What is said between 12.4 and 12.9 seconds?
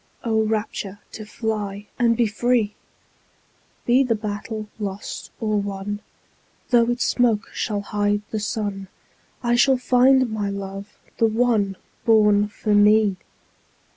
for